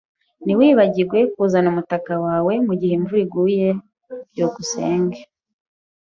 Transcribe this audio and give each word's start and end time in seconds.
Ntiwibagirwe 0.43 1.19
kuzana 1.33 1.67
umutaka 1.73 2.11
wawe 2.25 2.53
mugihe 2.65 2.93
imvura 2.95 3.21
iguye. 3.25 3.67
byukusenge 4.31 5.19